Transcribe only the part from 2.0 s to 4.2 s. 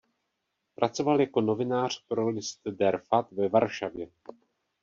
pro list "Der Vad" ve Varšavě.